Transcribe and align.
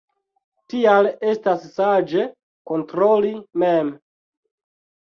Tial 0.73 1.09
estas 1.33 1.69
saĝe 1.75 2.27
kontroli 2.73 3.37
mem. 3.67 3.97